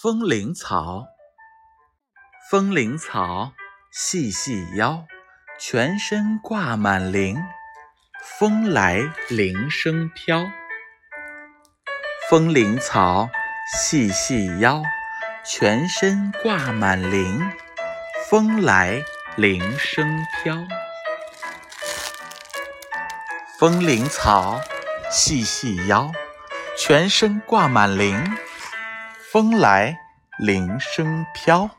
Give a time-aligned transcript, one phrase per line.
[0.00, 1.04] 风铃草，
[2.50, 3.52] 风铃草
[3.92, 5.04] 细细腰，
[5.60, 7.36] 全身挂满铃，
[8.38, 10.46] 风来铃声飘。
[12.30, 13.28] 风铃草
[13.76, 14.82] 细细腰，
[15.44, 17.52] 全身挂满铃，
[18.30, 19.04] 风来
[19.36, 20.56] 铃声飘。
[23.58, 24.58] 风铃草
[25.10, 26.10] 细细腰，
[26.78, 28.18] 全身挂满铃。
[29.32, 29.96] 风来
[30.40, 31.70] 铃声飘。